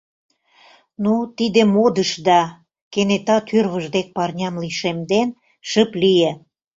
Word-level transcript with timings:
—Ну, 1.03 1.13
тиде 1.37 1.61
модыш 1.73 2.11
да...— 2.27 2.39
кенета 2.93 3.37
тӱрвыж 3.47 3.85
дек 3.95 4.07
парням 4.15 4.55
лишемден, 4.63 5.29
шып 5.69 5.91
лие. 6.01 6.31